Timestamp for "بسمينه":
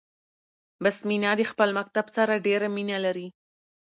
0.83-1.29